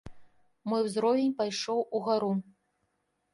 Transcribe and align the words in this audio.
Мой 0.71 0.81
узровень 0.87 1.35
пайшоў 1.41 1.85
угару. 2.01 2.31